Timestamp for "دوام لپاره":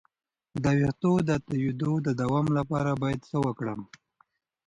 2.21-2.91